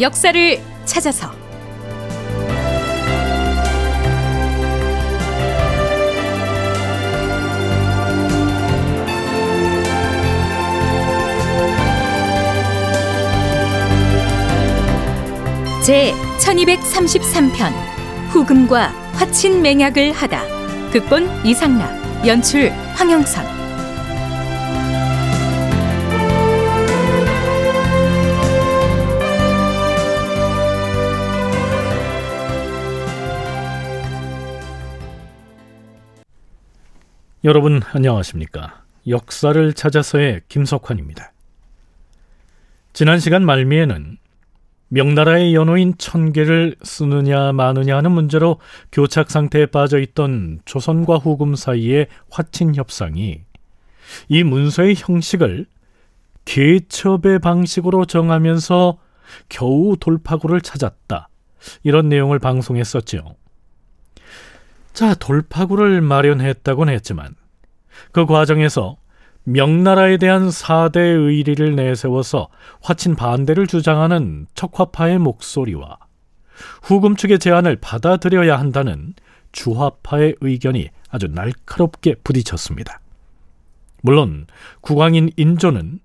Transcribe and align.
역사를 0.00 0.60
찾아서. 0.84 1.32
제 15.82 16.14
1233편 16.40 17.72
후금과 18.30 18.88
화친 19.14 19.62
맹약을 19.62 20.12
하다. 20.12 20.42
극본 20.90 21.44
이상락 21.44 22.26
연출 22.26 22.70
황영선 22.94 23.44
여러분 37.44 37.82
안녕하십니까? 37.92 38.84
역사를 39.06 39.72
찾아서의 39.74 40.40
김석환입니다. 40.48 41.34
지난 42.94 43.18
시간 43.20 43.44
말미에는 43.44 44.16
명나라의 44.88 45.54
연호인 45.54 45.92
천 45.98 46.32
개를 46.32 46.74
쓰느냐 46.82 47.52
마느냐 47.52 47.98
하는 47.98 48.12
문제로 48.12 48.60
교착 48.90 49.30
상태에 49.30 49.66
빠져 49.66 49.98
있던 49.98 50.60
조선과 50.64 51.16
후금 51.16 51.54
사이의 51.54 52.06
화친 52.30 52.76
협상이 52.76 53.42
이 54.28 54.42
문서의 54.42 54.94
형식을 54.96 55.66
개첩의 56.46 57.40
방식으로 57.40 58.06
정하면서 58.06 58.96
겨우 59.50 59.98
돌파구를 60.00 60.62
찾았다. 60.62 61.28
이런 61.82 62.08
내용을 62.08 62.38
방송했었지요. 62.38 63.36
자, 64.94 65.12
돌파구를 65.12 66.00
마련했다곤 66.00 66.88
했지만 66.88 67.34
그 68.12 68.26
과정에서 68.26 68.96
명나라에 69.42 70.18
대한 70.18 70.52
사대 70.52 71.00
의리를 71.00 71.74
내세워서 71.74 72.48
화친 72.80 73.16
반대를 73.16 73.66
주장하는 73.66 74.46
척화파의 74.54 75.18
목소리와 75.18 75.98
후금 76.82 77.16
측의 77.16 77.40
제안을 77.40 77.76
받아들여야 77.80 78.56
한다는 78.56 79.14
주화파의 79.50 80.36
의견이 80.40 80.88
아주 81.10 81.26
날카롭게 81.26 82.14
부딪혔습니다. 82.22 83.00
물론 84.00 84.46
국왕인 84.80 85.30
인조는 85.36 85.98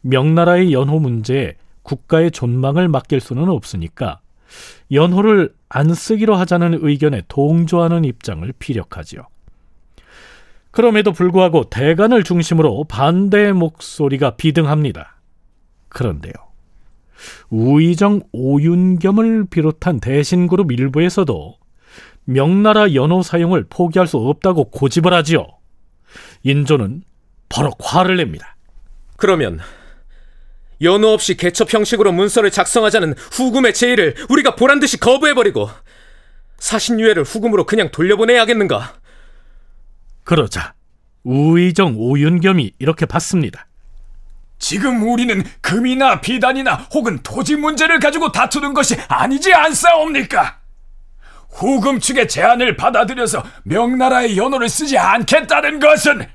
명나라의 0.00 0.72
연호 0.72 0.98
문제에 0.98 1.54
국가의 1.84 2.32
존망을 2.32 2.88
맡길 2.88 3.20
수는 3.20 3.48
없으니까 3.48 4.20
연호를 4.90 5.54
안 5.74 5.94
쓰기로 5.94 6.34
하자는 6.36 6.80
의견에 6.82 7.22
동조하는 7.28 8.04
입장을 8.04 8.52
피력하지요. 8.58 9.26
그럼에도 10.70 11.12
불구하고 11.12 11.64
대간을 11.70 12.24
중심으로 12.24 12.84
반대의 12.84 13.54
목소리가 13.54 14.36
비등합니다. 14.36 15.16
그런데요. 15.88 16.32
우의정 17.48 18.20
오윤겸을 18.32 19.46
비롯한 19.46 20.00
대신그룹 20.00 20.72
일부에서도 20.72 21.56
명나라 22.24 22.92
연호 22.92 23.22
사용을 23.22 23.64
포기할 23.70 24.06
수 24.06 24.18
없다고 24.18 24.64
고집을 24.70 25.14
하지요. 25.14 25.46
인조는 26.42 27.02
버럭 27.48 27.78
화를 27.80 28.18
냅니다. 28.18 28.56
그러면 29.16 29.58
연호 30.82 31.08
없이 31.08 31.36
개첩 31.36 31.72
형식으로 31.72 32.12
문서를 32.12 32.50
작성하자는 32.50 33.14
후금의 33.32 33.74
제의를 33.74 34.14
우리가 34.28 34.56
보란 34.56 34.80
듯이 34.80 34.98
거부해버리고 34.98 35.70
사신유예를 36.58 37.24
후금으로 37.24 37.64
그냥 37.66 37.90
돌려보내야겠는가? 37.90 38.94
그러자 40.24 40.74
우의정 41.24 41.94
오윤겸이 41.96 42.72
이렇게 42.78 43.06
받습니다. 43.06 43.66
지금 44.58 45.02
우리는 45.02 45.42
금이나 45.60 46.20
비단이나 46.20 46.86
혹은 46.94 47.18
토지 47.22 47.56
문제를 47.56 47.98
가지고 47.98 48.30
다투는 48.30 48.74
것이 48.74 48.96
아니지 49.08 49.52
않사옵니까? 49.52 50.60
후금 51.50 52.00
측의 52.00 52.28
제안을 52.28 52.76
받아들여서 52.76 53.44
명나라의 53.64 54.36
연호를 54.36 54.68
쓰지 54.68 54.96
않겠다는 54.96 55.80
것은 55.80 56.26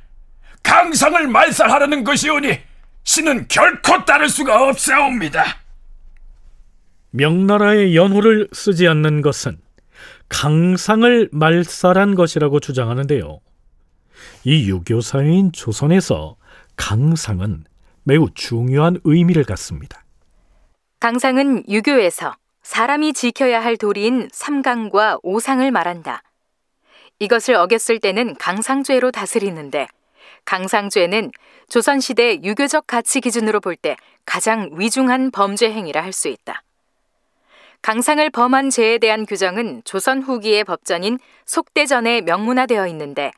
강상을 0.62 1.28
말살하려는 1.28 2.03
것이오니 2.03 2.67
신은 3.07 3.47
결코 3.47 4.03
따를 4.03 4.28
수가 4.28 4.68
없사옵니다. 4.68 5.41
명나라의 7.12 7.95
연호를 7.95 8.50
쓰지 8.51 8.85
않는 8.85 9.22
것은 9.22 9.57
강상을 10.28 11.29
말살한 11.31 12.16
것이라고 12.16 12.59
주장하는데요. 12.59 13.40
이 14.44 14.69
유교사회인 14.69 15.53
조선에서 15.53 16.35
강상은 16.75 17.63
매우 18.03 18.28
중요한 18.35 19.00
의미를 19.06 19.45
갖습니다. 19.45 20.03
강상은 21.00 21.63
유교에서 21.69 22.35
사람이 22.62 23.13
지켜야 23.13 23.63
할 23.63 23.78
도리인 23.78 24.28
삼강과 24.34 25.19
오상을 25.24 25.72
말한다. 25.72 26.24
이것을 27.19 27.56
어겼을 27.56 28.00
때는 28.00 28.35
강상죄로 28.35 29.12
다스리는데 29.12 29.88
강상죄는 30.47 31.31
조선시대 31.68 32.40
유교적 32.41 32.88
가치 32.88 33.19
기준으로 33.19 33.59
볼 33.59 33.75
때 33.75 33.97
가장 34.25 34.69
위중한 34.75 35.30
범죄 35.30 35.69
행위라 35.69 36.02
할 36.02 36.13
수 36.13 36.30
있다. 36.30 36.63
강상을 37.81 38.30
범한 38.30 38.69
죄에 38.69 38.97
대한 38.97 39.25
규정은 39.25 39.81
조선 39.84 40.22
후기의 40.22 40.63
법전인 40.63 41.19
속대전에 41.46 42.22
명문화되어 42.22 42.88
있는데 42.88 43.31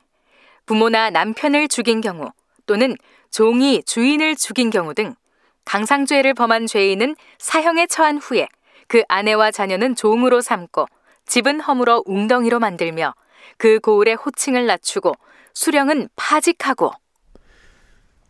부모나 0.66 1.10
남편을 1.10 1.66
죽인 1.66 2.00
경우 2.00 2.30
또는 2.66 2.96
종이 3.30 3.82
주인을 3.82 4.36
죽인 4.36 4.70
경우 4.70 4.94
등 4.94 5.16
강상죄를 5.64 6.34
범한 6.34 6.68
죄인은 6.68 7.16
사형에 7.38 7.88
처한 7.88 8.18
후에 8.18 8.46
그 8.86 9.02
아내와 9.08 9.50
자녀는 9.50 9.96
종으로 9.96 10.40
삼고 10.40 10.86
집은 11.26 11.60
허물어 11.60 12.04
웅덩이로 12.06 12.60
만들며 12.60 13.14
그 13.56 13.80
고을의 13.80 14.14
호칭을 14.14 14.66
낮추고 14.66 15.12
수령은 15.54 16.08
파직하고 16.16 16.92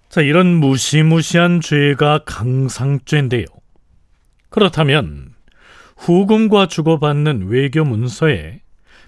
자, 0.08 0.22
이런 0.22 0.56
무시무시한 0.56 1.60
죄가 1.60 2.25
강상죄인데요. 2.25 3.44
그렇다면 4.48 5.34
후금과 5.97 6.66
주고받는 6.66 7.47
외교 7.48 7.84
문서에 7.84 8.60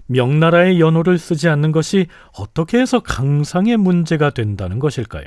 명나라의 0.05 0.79
연호를 0.79 1.17
쓰지 1.17 1.49
않는 1.49 1.73
것이 1.73 2.07
어떻게 2.37 2.79
해서 2.79 3.01
강상의 3.01 3.77
문제가 3.77 4.29
된다는 4.29 4.79
것일까요? 4.79 5.25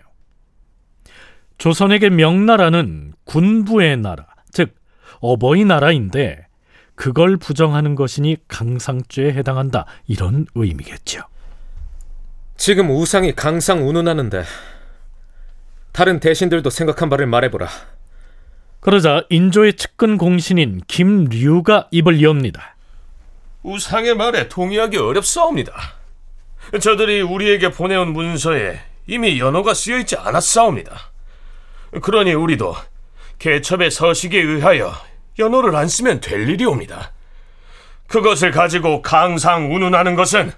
조선에게 1.59 2.11
명나라는 2.11 3.13
군부의 3.25 3.99
나라, 3.99 4.27
즉 4.53 4.75
어버이 5.21 5.65
나라인데 5.65 6.47
그걸 6.95 7.37
부정하는 7.37 7.95
것이니 7.95 8.39
강상죄에 8.49 9.33
해당한다 9.33 9.85
이런 10.07 10.47
의미겠죠. 10.55 11.23
지금 12.57 12.91
우상이 12.91 13.35
강상 13.35 13.87
운운하는데 13.87 14.45
다른 15.93 16.21
대신들도 16.21 16.69
생각한 16.71 17.09
바를 17.09 17.27
말해보라. 17.27 17.69
그러자 18.81 19.25
인조의 19.31 19.75
측근 19.75 20.19
공신인 20.19 20.81
김류가 20.87 21.89
입을 21.91 22.23
여옵니다. 22.23 22.77
우상의 23.63 24.15
말에 24.15 24.49
동의하기 24.49 24.97
어렵사옵니다. 24.97 25.73
저들이 26.81 27.21
우리에게 27.21 27.71
보내온 27.71 28.13
문서에 28.13 28.81
이미 29.07 29.39
연호가 29.39 29.75
쓰여 29.75 29.99
있지 29.99 30.17
않았사옵니다. 30.17 31.13
그러니 32.03 32.35
우리도 32.35 32.75
개첩의 33.39 33.91
서식에 33.91 34.39
의하여 34.41 34.93
연호를 35.39 35.75
안 35.77 35.89
쓰면 35.89 36.21
될 36.21 36.49
일이옵니다. 36.49 37.13
그것을 38.07 38.51
가지고 38.51 39.03
강상 39.03 39.75
운운하는 39.75 40.15
것은 40.15 40.53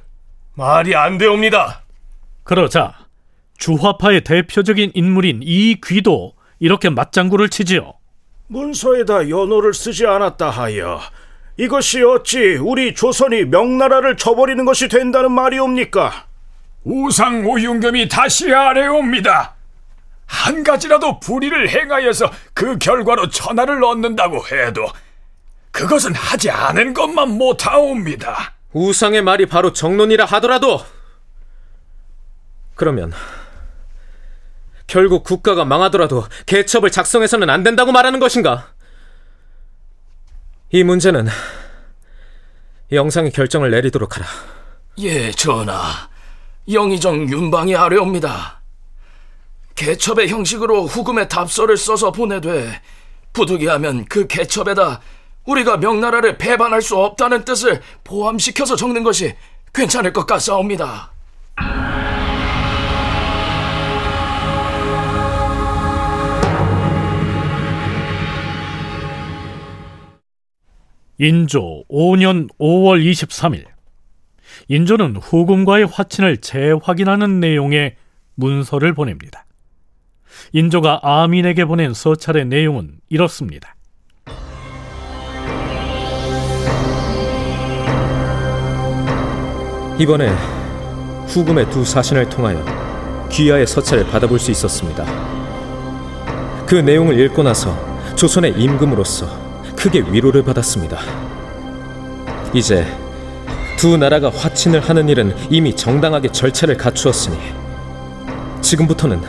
말이 0.54 0.94
안 0.94 1.18
되옵니다. 1.18 1.82
그러자 2.48 2.94
주화파의 3.58 4.24
대표적인 4.24 4.92
인물인 4.94 5.40
이 5.42 5.76
귀도 5.84 6.32
이렇게 6.58 6.88
맞장구를 6.88 7.50
치지요. 7.50 7.92
문서에다 8.46 9.28
연호를 9.28 9.74
쓰지 9.74 10.06
않았다 10.06 10.48
하여 10.48 10.98
이것이 11.58 12.02
어찌 12.02 12.54
우리 12.54 12.94
조선이 12.94 13.44
명나라를 13.44 14.16
쳐버리는 14.16 14.64
것이 14.64 14.88
된다는 14.88 15.30
말이옵니까? 15.32 16.24
우상 16.84 17.46
오윤겸이 17.46 18.08
다시 18.08 18.50
아래옵니다. 18.50 19.54
한 20.24 20.64
가지라도 20.64 21.20
불의를 21.20 21.68
행하여서 21.68 22.30
그 22.54 22.78
결과로 22.78 23.28
천하를 23.28 23.84
얻는다고 23.84 24.42
해도 24.46 24.86
그것은 25.70 26.14
하지 26.14 26.50
않은 26.50 26.94
것만 26.94 27.28
못하옵니다. 27.28 28.54
우상의 28.72 29.20
말이 29.20 29.44
바로 29.44 29.74
정론이라 29.74 30.24
하더라도 30.24 30.80
그러면 32.78 33.12
결국 34.86 35.24
국가가 35.24 35.66
망하더라도 35.66 36.24
개첩을 36.46 36.90
작성해서는 36.90 37.50
안 37.50 37.62
된다고 37.62 37.92
말하는 37.92 38.20
것인가? 38.20 38.68
이 40.70 40.84
문제는 40.84 41.26
영상이 42.92 43.30
결정을 43.30 43.70
내리도록 43.70 44.16
하라. 44.16 44.26
예, 45.00 45.30
전하. 45.32 46.08
영의정 46.70 47.28
윤방이 47.28 47.74
아뢰옵니다. 47.74 48.62
개첩의 49.74 50.28
형식으로 50.28 50.86
후금의 50.86 51.28
답서를 51.28 51.76
써서 51.76 52.12
보내되 52.12 52.80
부득이하면 53.32 54.04
그 54.04 54.26
개첩에다 54.26 55.00
우리가 55.44 55.78
명나라를 55.78 56.38
배반할 56.38 56.80
수 56.80 56.96
없다는 56.96 57.44
뜻을 57.44 57.82
포함시켜서 58.04 58.76
적는 58.76 59.02
것이 59.02 59.34
괜찮을 59.74 60.12
것 60.12 60.26
같사옵니다. 60.26 61.10
인조 71.18 71.84
5년 71.90 72.48
5월 72.58 73.04
23일 73.04 73.64
인조는 74.68 75.16
후금과의 75.16 75.86
화친을 75.86 76.36
재확인하는 76.38 77.40
내용의 77.40 77.96
문서를 78.36 78.94
보냅니다. 78.94 79.44
인조가 80.52 81.00
아민에게 81.02 81.64
보낸 81.64 81.92
서찰의 81.92 82.46
내용은 82.46 83.00
이렇습니다. 83.08 83.74
이번에 89.98 90.28
후금의 91.26 91.68
두 91.70 91.84
사신을 91.84 92.28
통하여 92.28 92.64
귀하의 93.30 93.66
서찰을 93.66 94.06
받아볼 94.06 94.38
수 94.38 94.52
있었습니다. 94.52 95.04
그 96.64 96.76
내용을 96.76 97.18
읽고 97.18 97.42
나서 97.42 97.76
조선의 98.14 98.52
임금으로서 98.52 99.47
크게 99.78 100.00
위로를 100.10 100.42
받았습니다. 100.42 100.98
이제 102.52 102.84
두 103.76 103.96
나라가 103.96 104.28
화친을 104.28 104.80
하는 104.80 105.08
일은 105.08 105.36
이미 105.50 105.74
정당하게 105.76 106.32
절차를 106.32 106.76
갖추었으니 106.76 107.38
지금부터는 108.60 109.22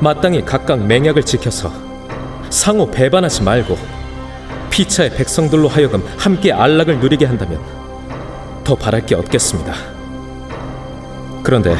마땅히 0.00 0.42
각각 0.42 0.82
맹약을 0.86 1.22
지켜서 1.24 1.70
상호 2.48 2.90
배반하지 2.90 3.42
말고 3.42 3.76
피차의 4.70 5.10
백성들로 5.10 5.68
하여금 5.68 6.02
함께 6.16 6.50
안락을 6.50 6.98
누리게 6.98 7.26
한다면 7.26 7.60
더 8.64 8.74
바랄 8.74 9.04
게 9.04 9.14
없겠습니다. 9.14 9.74
그런데 11.42 11.76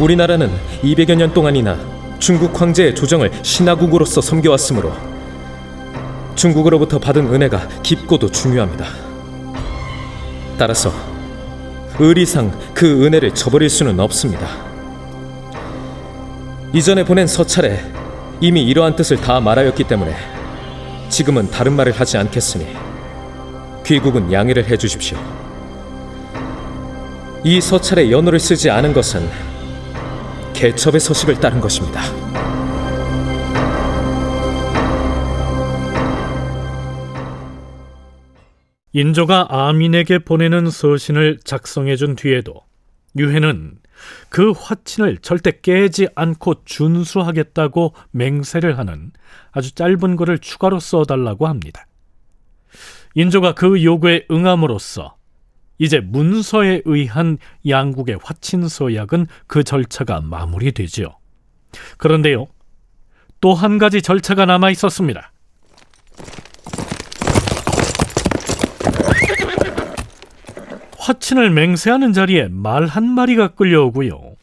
우리나라는 0.00 0.50
200여 0.82 1.16
년 1.16 1.34
동안이나 1.34 1.76
중국 2.18 2.58
황제의 2.58 2.94
조정을 2.94 3.30
신하국으로서 3.42 4.22
섬겨왔으므로 4.22 5.13
중국으로부터 6.34 6.98
받은 6.98 7.32
은혜가 7.32 7.68
깊고도 7.82 8.30
중요합니다. 8.30 8.86
따라서 10.58 10.92
의리상 11.98 12.52
그 12.74 13.04
은혜를 13.04 13.34
저버릴 13.34 13.70
수는 13.70 14.00
없습니다. 14.00 14.48
이전에 16.72 17.04
보낸 17.04 17.26
서찰에 17.26 17.84
이미 18.40 18.64
이러한 18.64 18.96
뜻을 18.96 19.16
다 19.18 19.40
말하였기 19.40 19.84
때문에 19.84 20.14
지금은 21.08 21.50
다른 21.50 21.74
말을 21.74 21.92
하지 21.92 22.18
않겠으니 22.18 22.66
귀국은 23.86 24.32
양해를 24.32 24.68
해주십시오. 24.68 25.18
이 27.44 27.60
서찰에 27.60 28.10
연호를 28.10 28.40
쓰지 28.40 28.70
않은 28.70 28.92
것은 28.92 29.28
개첩의 30.54 30.98
서식을 30.98 31.40
따른 31.40 31.60
것입니다. 31.60 32.23
인조가 38.94 39.48
아민에게 39.50 40.20
보내는 40.20 40.70
서신을 40.70 41.40
작성해 41.42 41.96
준 41.96 42.14
뒤에도 42.14 42.62
유해는 43.18 43.78
그 44.28 44.52
화친을 44.52 45.18
절대 45.18 45.50
깨지 45.60 46.06
않고 46.14 46.64
준수하겠다고 46.64 47.92
맹세를 48.12 48.78
하는 48.78 49.10
아주 49.50 49.72
짧은 49.72 50.14
글을 50.14 50.38
추가로 50.38 50.78
써달라고 50.78 51.48
합니다. 51.48 51.86
인조가 53.16 53.54
그 53.54 53.82
요구에 53.82 54.26
응함으로써 54.30 55.16
이제 55.78 55.98
문서에 55.98 56.82
의한 56.84 57.38
양국의 57.66 58.20
화친 58.22 58.68
서약은 58.68 59.26
그 59.48 59.64
절차가 59.64 60.20
마무리되지요. 60.20 61.16
그런데요, 61.98 62.46
또 63.40 63.54
한 63.54 63.78
가지 63.78 64.02
절차가 64.02 64.46
남아 64.46 64.70
있었습니다. 64.70 65.32
화친을 71.08 71.50
맹세하는 71.50 72.14
자리에 72.14 72.48
말 72.48 72.86
한 72.86 73.04
마리가 73.04 73.48
끌려오고요. 73.48 74.36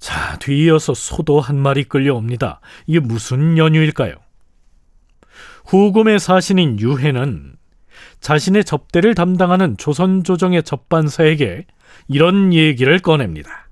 자, 0.00 0.38
뒤이어서 0.40 0.94
소도 0.94 1.40
한 1.40 1.56
마리 1.56 1.84
끌려옵니다. 1.84 2.60
이게 2.88 2.98
무슨 2.98 3.56
연유일까요? 3.56 4.14
후금의 5.66 6.18
사신인 6.18 6.80
유해는 6.80 7.54
자신의 8.20 8.64
접대를 8.64 9.14
담당하는 9.14 9.76
조선 9.76 10.24
조정의 10.24 10.64
접반사에게 10.64 11.66
이런 12.08 12.52
얘기를 12.52 12.98
꺼냅니다. 12.98 13.68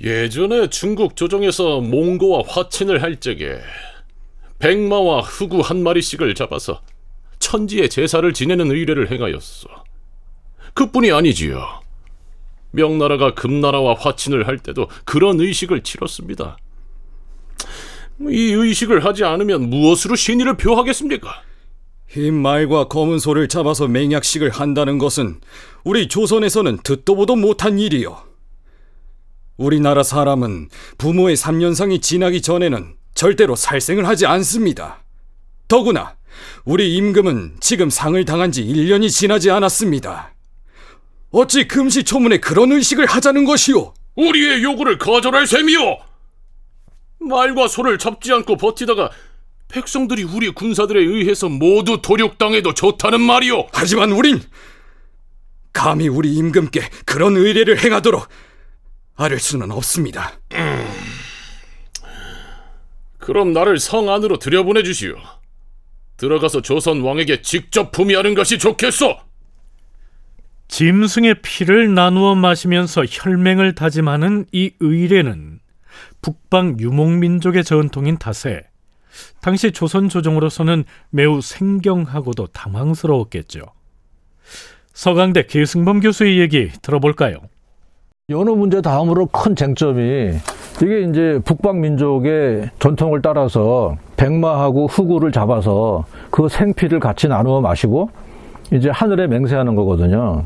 예전에 0.00 0.68
중국 0.68 1.16
조정에서 1.16 1.80
몽고와 1.80 2.42
화친을 2.46 3.02
할 3.02 3.16
적에 3.18 3.58
백마와 4.58 5.20
흑우 5.20 5.60
한 5.60 5.82
마리씩을 5.82 6.34
잡아서 6.34 6.80
천지의 7.38 7.88
제사를 7.88 8.30
지내는 8.32 8.70
의례를 8.70 9.10
행하였어. 9.10 9.68
그뿐이 10.74 11.12
아니지요. 11.12 11.80
명나라가 12.70 13.34
금나라와 13.34 13.94
화친을 13.94 14.46
할 14.46 14.58
때도 14.58 14.88
그런 15.04 15.40
의식을 15.40 15.82
치렀습니다. 15.82 16.56
이 18.20 18.52
의식을 18.52 19.04
하지 19.04 19.24
않으면 19.24 19.68
무엇으로 19.68 20.16
신의를 20.16 20.56
표하겠습니까? 20.56 21.42
흰 22.08 22.34
말과 22.34 22.88
검은 22.88 23.18
소를 23.18 23.48
잡아서 23.48 23.88
맹약식을 23.88 24.50
한다는 24.50 24.98
것은 24.98 25.40
우리 25.84 26.08
조선에서는 26.08 26.78
듣도 26.82 27.16
보도 27.16 27.36
못한 27.36 27.78
일이요. 27.78 28.22
우리나라 29.56 30.02
사람은 30.02 30.68
부모의 30.98 31.36
3년상이 31.36 32.02
지나기 32.02 32.42
전에는 32.42 32.95
절대로 33.16 33.56
살생을 33.56 34.06
하지 34.06 34.26
않습니다. 34.26 35.02
더구나 35.66 36.14
우리 36.64 36.94
임금은 36.96 37.56
지금 37.60 37.90
상을 37.90 38.22
당한 38.24 38.52
지 38.52 38.62
1년이 38.62 39.10
지나지 39.10 39.50
않았습니다. 39.50 40.34
어찌 41.30 41.66
금시초문에 41.66 42.38
그런 42.38 42.70
의식을 42.72 43.06
하자는 43.06 43.44
것이오? 43.46 43.94
우리의 44.14 44.62
요구를 44.62 44.98
거절할 44.98 45.46
셈이요. 45.46 45.98
말과 47.18 47.66
소를 47.66 47.98
잡지 47.98 48.32
않고 48.32 48.56
버티다가 48.58 49.10
백성들이 49.68 50.22
우리 50.22 50.50
군사들에 50.50 51.00
의해서 51.00 51.48
모두 51.48 52.00
도륙당해도 52.00 52.74
좋다는 52.74 53.20
말이오. 53.20 53.68
하지만 53.72 54.12
우린 54.12 54.40
감히 55.72 56.08
우리 56.08 56.34
임금께 56.34 56.88
그런 57.04 57.36
의례를 57.36 57.82
행하도록 57.82 58.28
아를 59.16 59.40
수는 59.40 59.70
없습니다. 59.72 60.38
그럼 63.26 63.52
나를 63.52 63.80
성 63.80 64.08
안으로 64.08 64.38
들여보내 64.38 64.84
주시오. 64.84 65.16
들어가서 66.16 66.62
조선 66.62 67.00
왕에게 67.00 67.42
직접 67.42 67.90
품위하는 67.90 68.36
것이 68.36 68.56
좋겠소. 68.56 69.16
짐승의 70.68 71.42
피를 71.42 71.92
나누어 71.92 72.36
마시면서 72.36 73.02
혈맹을 73.04 73.74
다짐하는 73.74 74.46
이 74.52 74.70
의례는 74.78 75.58
북방 76.22 76.78
유목민족의 76.78 77.64
전통인 77.64 78.16
탓에 78.16 78.62
당시 79.40 79.72
조선 79.72 80.08
조정으로서는 80.08 80.84
매우 81.10 81.40
생경하고도 81.40 82.46
당황스러웠겠죠. 82.52 83.62
서강대 84.92 85.46
계승범 85.46 85.98
교수의 85.98 86.38
얘기 86.38 86.70
들어볼까요? 86.80 87.38
연호 88.28 88.54
문제 88.54 88.80
다음으로 88.80 89.26
큰 89.26 89.56
쟁점이 89.56 90.38
이게 90.82 91.02
이제 91.02 91.40
북방 91.44 91.80
민족의 91.80 92.70
전통을 92.78 93.22
따라서 93.22 93.96
백마하고 94.16 94.86
흑우를 94.86 95.32
잡아서 95.32 96.04
그 96.30 96.48
생피를 96.48 97.00
같이 97.00 97.28
나누어 97.28 97.60
마시고 97.60 98.10
이제 98.72 98.90
하늘에 98.90 99.26
맹세하는 99.26 99.74
거거든요. 99.74 100.44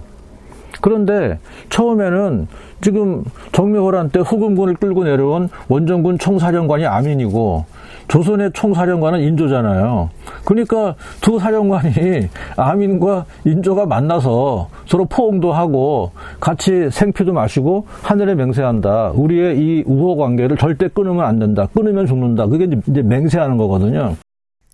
그런데 0.81 1.39
처음에는 1.69 2.47
지금 2.81 3.25
정묘호란 3.53 4.11
때 4.11 4.21
후금군을 4.21 4.75
끌고 4.75 5.05
내려온 5.05 5.49
원정군 5.69 6.19
총사령관이 6.19 6.87
아민이고 6.87 7.65
조선의 8.11 8.51
총사령관은 8.55 9.21
인조잖아요. 9.21 10.11
그러니까 10.45 10.97
두 11.21 11.39
사령관이 11.39 12.29
아민과 12.57 13.25
인조가 13.45 13.87
만나서 13.87 14.69
서로 14.87 15.05
포옹도 15.05 15.53
하고 15.53 16.11
같이 16.41 16.91
생피도 16.91 17.33
마시고 17.33 17.87
하늘에 18.03 18.35
맹세한다. 18.35 19.11
우리의 19.11 19.59
이 19.59 19.85
우호 19.87 20.17
관계를 20.17 20.57
절대 20.57 20.89
끊으면 20.89 21.25
안 21.25 21.39
된다. 21.39 21.67
끊으면 21.73 22.07
죽는다. 22.07 22.47
그게 22.47 22.65
이제 22.65 23.03
맹세하는 23.03 23.57
거거든요. 23.57 24.17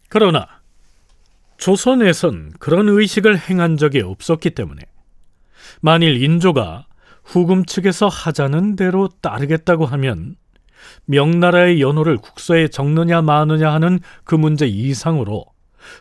그러나 0.08 0.46
조선에선 1.58 2.52
그런 2.58 2.88
의식을 2.88 3.38
행한 3.38 3.76
적이 3.76 4.00
없었기 4.00 4.50
때문에 4.50 4.80
만일 5.82 6.22
인조가 6.22 6.86
후금 7.22 7.66
측에서 7.66 8.08
하자는 8.08 8.76
대로 8.76 9.08
따르겠다고 9.20 9.84
하면 9.84 10.36
명나라의 11.06 11.80
연호를 11.80 12.16
국서에 12.18 12.68
적느냐 12.68 13.22
마느냐 13.22 13.72
하는 13.72 14.00
그 14.24 14.34
문제 14.34 14.66
이상으로 14.66 15.44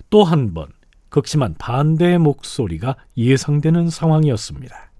또 0.09 0.23
한 0.23 0.53
번 0.53 0.67
극심한 1.09 1.55
반대의 1.57 2.17
목소리가 2.19 2.97
예상되는 3.15 3.89
상황이었습니다. 3.89 4.91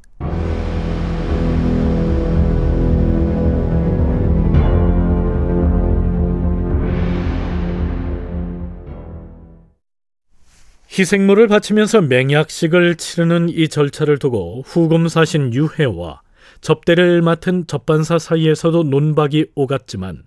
희생물을 10.98 11.48
바치면서 11.48 12.02
맹약식을 12.02 12.96
치르는 12.96 13.50
이 13.50 13.68
절차를 13.68 14.18
두고 14.18 14.64
후금 14.66 15.10
사신 15.10 15.54
유해와 15.54 16.22
접대를 16.62 17.22
맡은 17.22 17.68
접반사 17.68 18.20
사이에서도 18.20 18.84
논박이 18.84 19.52
오갔지만 19.56 20.24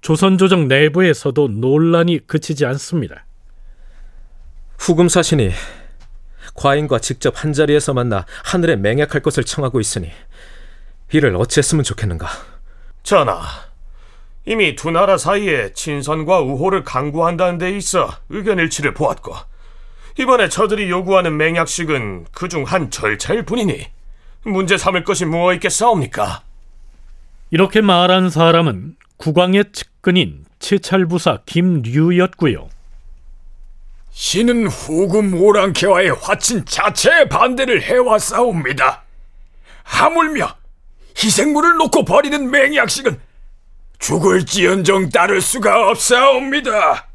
조선조정 0.00 0.68
내부에서도 0.68 1.48
논란이 1.48 2.26
그치지 2.26 2.66
않습니다. 2.66 3.26
후금 4.78 5.08
사신이 5.08 5.50
과인과 6.54 6.98
직접 6.98 7.42
한자리에서 7.42 7.94
만나 7.94 8.26
하늘에 8.44 8.76
맹약할 8.76 9.22
것을 9.22 9.44
청하고 9.44 9.80
있으니 9.80 10.10
이를 11.12 11.34
어찌했으면 11.36 11.84
좋겠는가? 11.84 12.28
전하, 13.02 13.42
이미 14.46 14.74
두 14.74 14.90
나라 14.90 15.16
사이에 15.16 15.72
친선과 15.72 16.40
우호를 16.40 16.84
강구한다는 16.84 17.58
데 17.58 17.76
있어 17.76 18.10
의견 18.28 18.58
일치를 18.58 18.94
보았고 18.94 19.34
이번에 20.18 20.48
저들이 20.48 20.90
요구하는 20.90 21.36
맹약식은 21.36 22.26
그중 22.32 22.64
한 22.64 22.90
절차일 22.90 23.44
뿐이니 23.44 23.86
문제 24.44 24.76
삼을 24.76 25.04
것이 25.04 25.24
무엇 25.24 25.54
있겠사옵니까? 25.54 26.42
이렇게 27.50 27.80
말한 27.80 28.30
사람은 28.30 28.96
국왕의 29.16 29.66
측근인 29.72 30.44
채찰부사 30.58 31.40
김류였고요. 31.46 32.68
신은 34.10 34.68
후금 34.68 35.34
오랑캐와의 35.34 36.10
화친 36.20 36.64
자체에 36.64 37.28
반대를 37.28 37.82
해왔사옵니다. 37.82 39.02
하물며 39.82 40.54
희생물을 41.22 41.76
놓고 41.76 42.04
벌이는 42.04 42.50
맹약식은 42.50 43.18
죽을지언정 43.98 45.10
따를 45.10 45.40
수가 45.40 45.88
없사옵니다. 45.90 47.08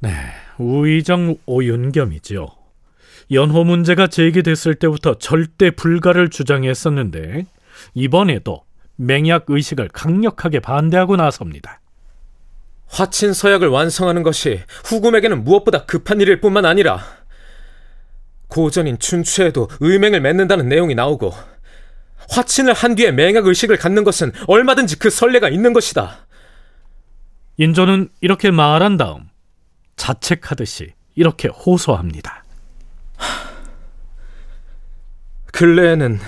네, 0.00 0.10
우의정 0.58 1.36
오윤겸이죠. 1.46 2.63
연호 3.30 3.64
문제가 3.64 4.06
제기됐을 4.06 4.74
때부터 4.76 5.14
절대 5.18 5.70
불가를 5.70 6.30
주장했었는데 6.30 7.46
이번에도 7.94 8.64
맹약 8.96 9.46
의식을 9.48 9.88
강력하게 9.88 10.60
반대하고 10.60 11.16
나섭니다. 11.16 11.80
화친 12.86 13.32
서약을 13.32 13.68
완성하는 13.68 14.22
것이 14.22 14.60
후금에게는 14.84 15.42
무엇보다 15.42 15.84
급한 15.84 16.20
일일 16.20 16.40
뿐만 16.40 16.64
아니라 16.64 17.00
고전인 18.48 18.98
춘추에도 18.98 19.68
의맹을 19.80 20.20
맺는다는 20.20 20.68
내용이 20.68 20.94
나오고 20.94 21.32
화친을 22.30 22.72
한 22.72 22.94
뒤에 22.94 23.10
맹약 23.10 23.46
의식을 23.46 23.78
갖는 23.78 24.04
것은 24.04 24.32
얼마든지 24.46 24.98
그 24.98 25.10
선례가 25.10 25.48
있는 25.48 25.72
것이다. 25.72 26.26
인조는 27.56 28.10
이렇게 28.20 28.50
말한 28.50 28.96
다음 28.96 29.28
자책하듯이 29.96 30.92
이렇게 31.16 31.48
호소합니다. 31.48 32.43
근래에는 35.52 36.20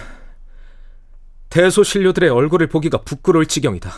대소신료들의 1.50 2.30
얼굴을 2.30 2.68
보기가 2.68 2.98
부끄러울 3.02 3.46
지경이다. 3.46 3.92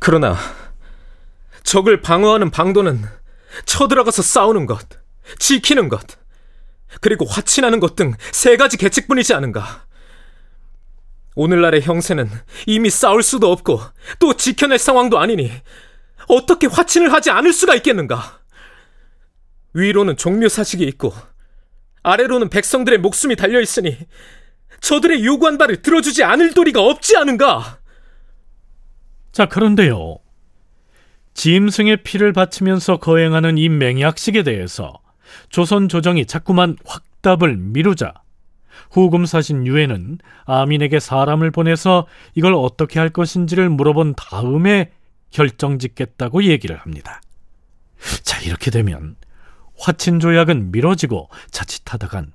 그러나 0.00 0.36
적을 1.62 2.00
방어하는 2.02 2.50
방도는 2.50 3.04
쳐들어가서 3.66 4.22
싸우는 4.22 4.66
것, 4.66 4.86
지키는 5.38 5.88
것, 5.88 6.00
그리고 7.00 7.24
화친하는 7.24 7.80
것 7.80 7.96
등 7.96 8.14
세 8.32 8.56
가지 8.56 8.76
계책뿐이지 8.76 9.34
않은가. 9.34 9.86
오늘날의 11.36 11.82
형세는 11.82 12.30
이미 12.66 12.90
싸울 12.90 13.22
수도 13.22 13.50
없고 13.50 13.80
또 14.20 14.34
지켜낼 14.36 14.78
상황도 14.78 15.18
아니니 15.18 15.50
어떻게 16.28 16.68
화친을 16.68 17.12
하지 17.12 17.30
않을 17.30 17.52
수가 17.52 17.74
있겠는가? 17.74 18.40
위로는 19.72 20.16
종묘사직이 20.16 20.84
있고 20.84 21.12
아래로는 22.04 22.50
백성들의 22.50 23.00
목숨이 23.00 23.34
달려 23.34 23.60
있으니 23.60 23.96
저들의 24.80 25.24
요구한 25.24 25.58
바를 25.58 25.82
들어주지 25.82 26.22
않을 26.22 26.54
도리가 26.54 26.80
없지 26.80 27.16
않은가? 27.16 27.78
자, 29.32 29.46
그런데요. 29.46 30.18
짐승의 31.32 32.04
피를 32.04 32.32
바치면서 32.32 32.98
거행하는 32.98 33.58
이 33.58 33.68
맹약식에 33.68 34.44
대해서 34.44 35.00
조선 35.48 35.88
조정이 35.88 36.26
자꾸만 36.26 36.76
확답을 36.84 37.56
미루자 37.56 38.12
후금 38.90 39.26
사신 39.26 39.66
유해는 39.66 40.18
아민에게 40.44 41.00
사람을 41.00 41.50
보내서 41.50 42.06
이걸 42.34 42.54
어떻게 42.54 43.00
할 43.00 43.08
것인지를 43.08 43.70
물어본 43.70 44.14
다음에 44.14 44.92
결정짓겠다고 45.30 46.44
얘기를 46.44 46.76
합니다. 46.76 47.20
자, 48.22 48.40
이렇게 48.42 48.70
되면 48.70 49.16
화친 49.84 50.18
조약은 50.18 50.72
미뤄지고 50.72 51.28
자칫하다간 51.50 52.32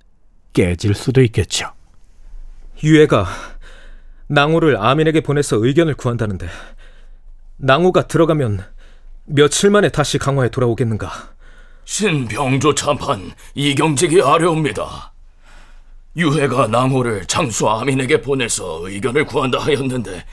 깨질 0.54 0.94
수도 0.94 1.24
있겠죠. 1.24 1.72
유해가 2.84 3.26
낭호를 4.28 4.78
아민에게 4.78 5.22
보내서 5.22 5.56
의견을 5.58 5.96
구한다는데 5.96 6.48
낭호가 7.58 8.06
들어가면 8.06 8.64
며칠 9.26 9.72
만에 9.72 9.90
다시 9.90 10.20
강화에 10.20 10.50
돌아오겠는가? 10.50 11.12
신병조 11.86 12.76
참판 12.76 13.32
이경직이 13.56 14.22
아뢰옵니다. 14.22 15.12
유해가 16.18 16.68
낭호를 16.68 17.26
장수 17.26 17.68
아민에게 17.68 18.22
보내서 18.22 18.88
의견을 18.88 19.26
구한다 19.26 19.58
하였는데 19.58 20.24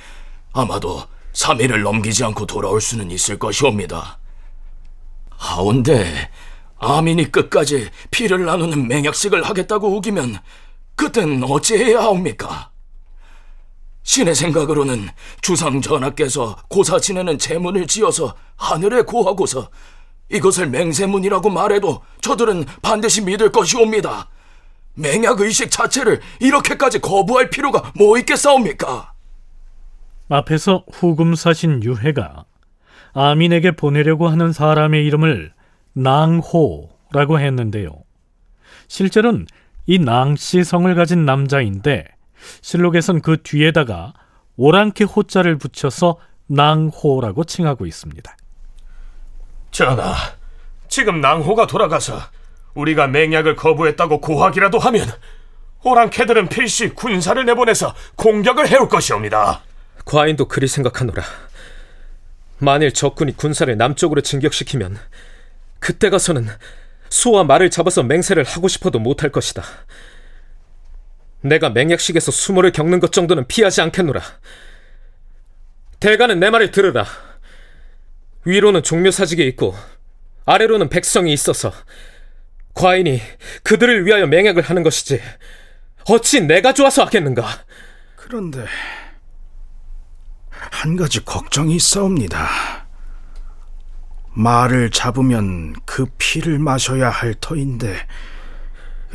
아마도 0.52 1.02
3일을 1.32 1.82
넘기지 1.82 2.24
않고 2.24 2.44
돌아올 2.44 2.82
수는 2.82 3.10
있을 3.10 3.38
것이옵니다. 3.38 4.18
하온데 5.30 6.30
아민이 6.78 7.32
끝까지 7.32 7.88
피를 8.10 8.44
나누는 8.44 8.88
맹약식을 8.88 9.42
하겠다고 9.42 9.96
우기면 9.96 10.38
그땐 10.94 11.42
어찌해야 11.42 12.00
하옵니까? 12.00 12.70
신의 14.02 14.34
생각으로는 14.34 15.08
주상 15.40 15.80
전하께서 15.80 16.56
고사 16.68 17.00
지내는 17.00 17.38
제문을 17.38 17.86
지어서 17.86 18.34
하늘에 18.56 19.02
고하고서 19.02 19.68
이것을 20.30 20.68
맹세문이라고 20.70 21.50
말해도 21.50 22.02
저들은 22.20 22.66
반드시 22.82 23.22
믿을 23.22 23.50
것이옵니다. 23.50 24.28
맹약 24.94 25.40
의식 25.40 25.70
자체를 25.70 26.20
이렇게까지 26.40 27.00
거부할 27.00 27.50
필요가 27.50 27.92
뭐 27.96 28.16
있겠사옵니까? 28.18 29.12
앞에서 30.28 30.84
후금사신 30.92 31.82
유해가 31.82 32.44
아민에게 33.12 33.72
보내려고 33.72 34.28
하는 34.28 34.52
사람의 34.52 35.04
이름을 35.06 35.52
낭호라고 35.96 37.40
했는데요. 37.40 37.90
실제로는 38.88 39.46
이 39.86 39.98
낭씨 39.98 40.62
성을 40.62 40.94
가진 40.94 41.24
남자인데 41.24 42.04
실록에선 42.60 43.22
그 43.22 43.42
뒤에다가 43.42 44.12
오랑캐 44.56 45.04
호자를 45.04 45.56
붙여서 45.56 46.18
낭호라고 46.48 47.44
칭하고 47.44 47.86
있습니다. 47.86 48.36
전하, 49.70 50.14
지금 50.88 51.20
낭호가 51.20 51.66
돌아가서 51.66 52.18
우리가 52.74 53.06
맹약을 53.08 53.56
거부했다고 53.56 54.20
고하기라도 54.20 54.78
하면 54.78 55.08
오랑캐들은 55.82 56.48
필시 56.48 56.90
군사를 56.90 57.42
내보내서 57.44 57.94
공격을 58.16 58.68
해올 58.68 58.88
것이옵니다. 58.88 59.62
과인도 60.04 60.46
그리 60.46 60.68
생각하노라. 60.68 61.22
만일 62.58 62.92
적군이 62.92 63.32
군사를 63.36 63.74
남쪽으로 63.76 64.20
진격시키면 64.20 64.98
그때 65.78 66.10
가서는 66.10 66.48
소와 67.10 67.44
말을 67.44 67.70
잡아서 67.70 68.02
맹세를 68.02 68.44
하고 68.44 68.68
싶어도 68.68 68.98
못할 68.98 69.30
것이다. 69.30 69.62
내가 71.40 71.70
맹약식에서 71.70 72.32
수모를 72.32 72.72
겪는 72.72 73.00
것 73.00 73.12
정도는 73.12 73.46
피하지 73.46 73.80
않겠노라. 73.80 74.20
대가는 76.00 76.38
내 76.38 76.50
말을 76.50 76.70
들으라. 76.70 77.06
위로는 78.44 78.82
종묘사직에 78.82 79.44
있고 79.44 79.74
아래로는 80.44 80.88
백성이 80.88 81.32
있어서 81.32 81.72
과인이 82.74 83.20
그들을 83.64 84.06
위하여 84.06 84.26
맹약을 84.26 84.62
하는 84.62 84.82
것이지 84.82 85.20
어찌 86.08 86.40
내가 86.42 86.72
좋아서 86.72 87.04
하겠는가? 87.04 87.64
그런데 88.14 88.64
한 90.50 90.96
가지 90.96 91.24
걱정이 91.24 91.76
있사옵니다. 91.76 92.85
말을 94.36 94.90
잡으면 94.90 95.74
그 95.86 96.04
피를 96.18 96.58
마셔야 96.58 97.08
할 97.08 97.34
터인데 97.34 97.96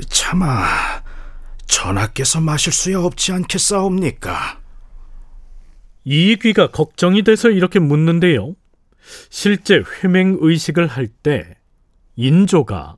차마 0.10 0.66
전하께서 1.68 2.42
마실 2.42 2.74
수야 2.74 3.00
없지 3.00 3.32
않겠사옵니까? 3.32 4.60
이귀가 6.04 6.72
걱정이 6.72 7.22
돼서 7.24 7.50
이렇게 7.52 7.80
묻는데요. 7.80 8.56
실제 9.30 9.84
회맹 10.04 10.38
의식을 10.42 10.88
할 10.88 11.08
때 11.08 11.56
인조가 12.16 12.96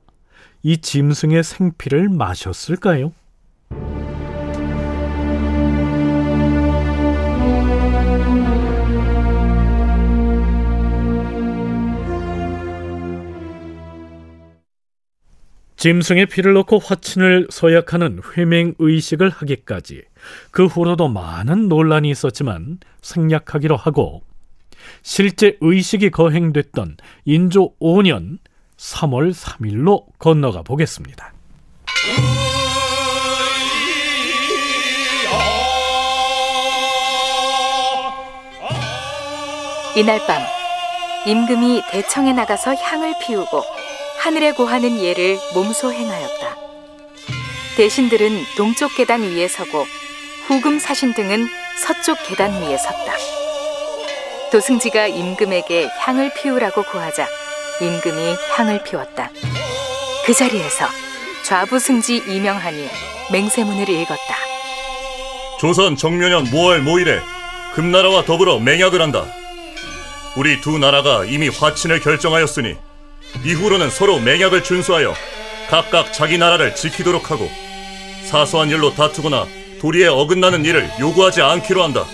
이 0.62 0.78
짐승의 0.78 1.44
생피를 1.44 2.08
마셨을까요? 2.08 3.12
짐승의 15.84 16.24
피를 16.26 16.54
넣고 16.54 16.78
화친을 16.78 17.48
서약하는 17.50 18.22
회맹 18.34 18.74
의식을 18.78 19.28
하기까지 19.28 20.00
그 20.50 20.64
후로도 20.64 21.08
많은 21.08 21.68
논란이 21.68 22.08
있었지만 22.08 22.78
생략하기로 23.02 23.76
하고 23.76 24.22
실제 25.02 25.58
의식이 25.60 26.08
거행됐던 26.08 26.96
인조 27.26 27.74
5년 27.82 28.38
3월 28.78 29.34
3일로 29.34 30.06
건너가 30.18 30.62
보겠습니다. 30.62 31.34
이날 39.98 40.18
밤 40.26 40.40
임금이 41.26 41.82
대청에 41.90 42.32
나가서 42.32 42.74
향을 42.74 43.12
피우고 43.20 43.62
하늘에 44.24 44.52
고하는 44.52 45.02
예를 45.02 45.38
몸소 45.52 45.92
행하였다. 45.92 46.56
대신들은 47.76 48.42
동쪽 48.56 48.96
계단 48.96 49.20
위에 49.20 49.46
서고 49.48 49.84
후금 50.46 50.78
사신 50.78 51.12
등은 51.12 51.46
서쪽 51.82 52.16
계단 52.26 52.62
위에 52.62 52.78
섰다. 52.78 53.12
도승지가 54.50 55.08
임금에게 55.08 55.90
향을 55.98 56.32
피우라고 56.32 56.84
구하자 56.84 57.28
임금이 57.82 58.36
향을 58.56 58.82
피웠다. 58.84 59.30
그 60.24 60.32
자리에서 60.32 60.86
좌부승지 61.42 62.22
이명한이 62.26 62.88
맹세문을 63.30 63.90
읽었다. 63.90 64.36
조선 65.60 65.96
정묘년 65.96 66.46
5월 66.46 66.78
모일에 66.78 67.20
금나라와 67.74 68.24
더불어 68.24 68.58
맹약을 68.58 69.02
한다. 69.02 69.26
우리 70.34 70.62
두 70.62 70.78
나라가 70.78 71.26
이미 71.26 71.50
화친을 71.50 72.00
결정하였으니 72.00 72.74
이후로는 73.42 73.90
서로 73.90 74.18
맹약을 74.20 74.62
준수하여 74.62 75.14
각각 75.68 76.12
자기 76.12 76.38
나라를 76.38 76.74
지키도록 76.74 77.30
하고 77.30 77.50
사소한 78.24 78.70
일로 78.70 78.94
다투거나 78.94 79.46
도리에 79.80 80.06
어긋나는 80.06 80.64
일을 80.64 80.88
요구하지 81.00 81.42
않기로 81.42 81.82
한다. 81.82 82.04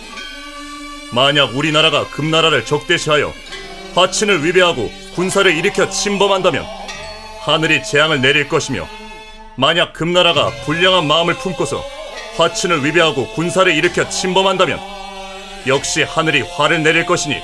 만약 1.13 1.57
우리나라가 1.57 2.09
금나라를 2.09 2.65
적대시하여 2.65 3.33
화친을 3.95 4.45
위배하고 4.45 4.91
군사를 5.15 5.53
일으켜 5.57 5.89
침범한다면 5.89 6.65
하늘이 7.41 7.83
재앙을 7.83 8.21
내릴 8.21 8.49
것이며 8.49 8.89
만약 9.57 9.93
금나라가 9.93 10.51
불량한 10.65 11.07
마음을 11.07 11.35
품고서 11.35 11.85
화친을 12.37 12.85
위배하고 12.85 13.33
군사를 13.35 13.73
일으켜 13.73 14.09
침범한다면 14.09 14.79
역시 15.67 16.03
하늘이 16.03 16.43
화를 16.43 16.83
내릴 16.83 17.05
것이니 17.07 17.37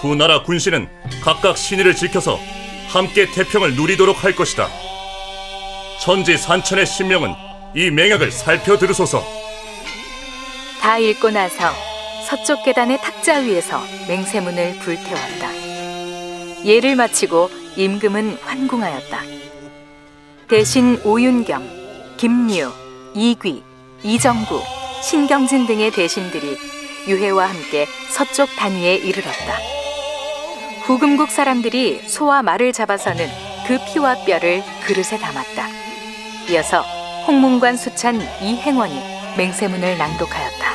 두 0.00 0.14
나라 0.14 0.42
군신은 0.42 0.88
각각 1.22 1.58
신의를 1.58 1.94
지켜서 1.94 2.38
함께 2.88 3.30
태평을 3.30 3.74
누리도록 3.74 4.24
할 4.24 4.34
것이다. 4.34 4.68
천지 6.00 6.38
산천의 6.38 6.86
신명은 6.86 7.34
이 7.74 7.90
맹약을 7.90 8.32
살펴 8.32 8.78
들으소서. 8.78 9.22
다 10.80 10.98
읽고 10.98 11.30
나서 11.30 11.72
서쪽 12.26 12.64
계단의 12.64 12.98
탁자 13.02 13.38
위에서 13.38 13.82
맹세문을 14.08 14.78
불태웠다. 14.78 16.64
예를 16.64 16.96
마치고 16.96 17.50
임금은 17.76 18.38
환궁하였다. 18.42 19.22
대신 20.48 20.98
오윤경, 21.04 22.16
김류, 22.16 22.72
이귀, 23.14 23.62
이정구, 24.02 24.62
신경진 25.02 25.66
등의 25.66 25.90
대신들이 25.90 26.56
유해와 27.06 27.50
함께 27.50 27.86
서쪽 28.10 28.48
단위에 28.56 28.96
이르렀다. 28.96 29.77
후금국 30.88 31.30
사람들이 31.30 32.00
소와 32.06 32.42
말을 32.42 32.72
잡아서는 32.72 33.28
그 33.66 33.76
피와 33.84 34.24
뼈를 34.24 34.62
그릇에 34.86 35.18
담았다. 35.20 35.68
이어서 36.48 36.80
홍문관 37.26 37.76
수찬 37.76 38.18
이행원이 38.40 38.98
맹세문을 39.36 39.98
낭독하였다. 39.98 40.66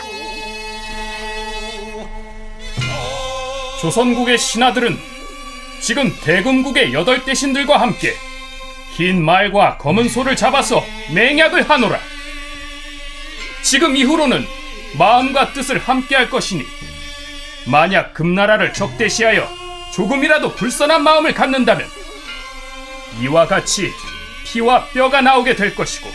조선국의 3.81 4.37
신하들은 4.37 4.99
지금 5.81 6.15
대금국의 6.23 6.93
여덟 6.93 7.25
대신들과 7.25 7.81
함께 7.81 8.13
흰 8.95 9.25
말과 9.25 9.79
검은 9.79 10.09
소를 10.09 10.35
잡아서 10.35 10.83
맹약을 11.11 11.67
하노라. 11.67 11.99
지금 13.63 13.95
이후로는 13.95 14.45
마음과 14.99 15.53
뜻을 15.53 15.79
함께 15.79 16.15
할 16.15 16.29
것이니 16.29 16.63
만약 17.65 18.13
금나라를 18.13 18.73
적대시하여 18.73 19.62
조금이라도 19.93 20.55
불선한 20.55 21.03
마음을 21.03 21.33
갖는다면 21.33 21.87
이와 23.21 23.45
같이 23.47 23.91
피와 24.43 24.87
뼈가 24.87 25.21
나오게 25.21 25.55
될 25.55 25.75
것이고 25.75 26.09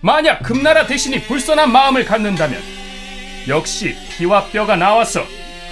만약 0.00 0.42
금나라 0.44 0.86
대신이 0.86 1.22
불선한 1.24 1.72
마음을 1.72 2.04
갖는다면 2.04 2.62
역시 3.48 3.96
피와 4.16 4.46
뼈가 4.46 4.76
나와서 4.76 5.26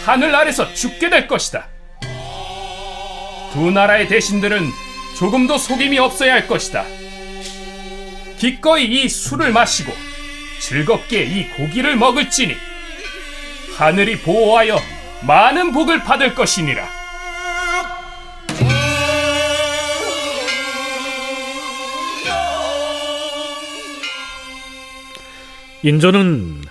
하늘 0.05 0.35
아래서 0.35 0.73
죽게 0.73 1.11
될 1.11 1.29
것이다. 1.29 1.69
두 3.53 3.71
나라의 3.71 4.09
대신들은 4.09 4.71
조금도 5.17 5.59
속임이 5.59 5.99
없어야 5.99 6.33
할 6.33 6.47
것이다. 6.49 6.85
기꺼이 8.39 8.85
이 8.85 9.09
술을 9.09 9.53
마시고 9.53 9.93
즐겁게 10.61 11.23
이 11.23 11.49
고기를 11.51 11.97
먹을지니 11.97 12.57
하늘이 13.77 14.19
보호하여 14.21 14.77
많은 15.23 15.73
복을 15.73 16.03
받을 16.03 16.35
것이니라. 16.35 16.96
인조는 25.83 26.63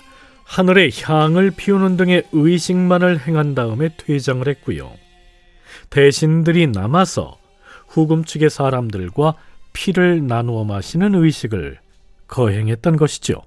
하늘에 0.44 0.90
향을 1.02 1.50
피우는 1.50 1.96
등의 1.96 2.24
의식만을 2.32 3.26
행한 3.26 3.54
다음에 3.54 3.90
퇴장을 3.96 4.46
했고요. 4.46 4.92
대신들이 5.90 6.68
남아서 6.68 7.38
후금 7.88 8.24
측의 8.24 8.50
사람들과 8.50 9.34
피를 9.72 10.26
나누어 10.26 10.64
마시는 10.64 11.14
의식을 11.14 11.78
거행했던 12.28 12.96
것이죠. 12.96 13.42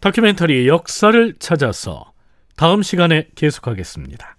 다큐멘터리 0.00 0.68
역사를 0.68 1.34
찾아서 1.38 2.12
다음 2.56 2.82
시간에 2.82 3.28
계속하겠습니다. 3.34 4.36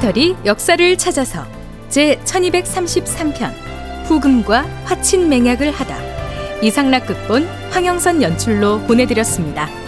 다큐멘터리 0.00 0.36
역사를 0.44 0.96
찾아서 0.96 1.44
제 1.88 2.18
1233편 2.24 3.52
후금과 4.06 4.62
화친 4.84 5.28
맹약을 5.28 5.70
하다 5.70 6.60
이상락 6.62 7.06
극본 7.06 7.46
황영선 7.70 8.22
연출로 8.22 8.80
보내드렸습니다. 8.80 9.79